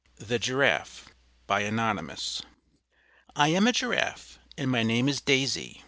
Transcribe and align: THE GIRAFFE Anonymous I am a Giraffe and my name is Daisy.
THE 0.17 0.39
GIRAFFE 0.39 1.09
Anonymous 1.47 2.41
I 3.35 3.49
am 3.49 3.67
a 3.67 3.71
Giraffe 3.71 4.39
and 4.57 4.71
my 4.71 4.81
name 4.81 5.07
is 5.07 5.21
Daisy. 5.21 5.79